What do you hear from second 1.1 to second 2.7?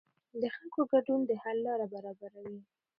د حل لاره برابروي